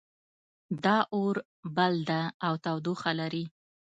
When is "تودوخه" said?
2.65-3.11